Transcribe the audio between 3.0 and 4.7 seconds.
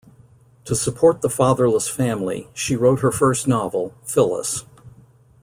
her first novel, "Phyllis".